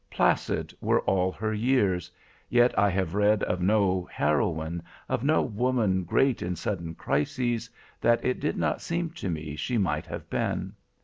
Placid 0.09 0.73
were 0.81 1.01
all 1.01 1.31
her 1.31 1.53
years; 1.53 2.09
yet 2.49 2.75
I 2.75 2.89
have 2.89 3.13
read 3.13 3.43
of 3.43 3.61
no 3.61 4.09
heroine, 4.11 4.81
of 5.07 5.23
no 5.23 5.43
woman 5.43 6.05
great 6.05 6.41
in 6.41 6.55
sudden 6.55 6.95
crises, 6.95 7.69
that 8.01 8.25
it 8.25 8.39
did 8.39 8.57
not 8.57 8.81
seem 8.81 9.11
to 9.11 9.29
me 9.29 9.55
she 9.55 9.77
might 9.77 10.07
have 10.07 10.27
been. 10.27 10.73